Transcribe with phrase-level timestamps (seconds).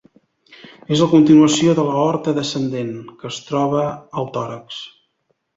[0.95, 3.87] És la continuació de l'aorta descendent -que es troba
[4.23, 4.83] al tòrax.